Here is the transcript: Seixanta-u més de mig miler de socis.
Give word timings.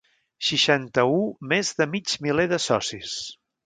Seixanta-u 0.47 1.21
més 1.53 1.71
de 1.83 1.89
mig 1.95 2.19
miler 2.29 2.51
de 2.57 2.65
socis. 2.71 3.17